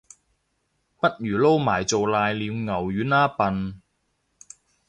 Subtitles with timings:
[0.99, 3.81] 不如撈埋做瀨尿牛丸吖笨